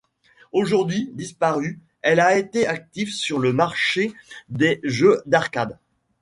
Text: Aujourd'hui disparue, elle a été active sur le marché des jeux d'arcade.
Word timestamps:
Aujourd'hui 0.51 1.11
disparue, 1.13 1.79
elle 2.01 2.19
a 2.19 2.35
été 2.35 2.65
active 2.65 3.13
sur 3.13 3.37
le 3.37 3.53
marché 3.53 4.11
des 4.49 4.79
jeux 4.83 5.21
d'arcade. 5.27 5.77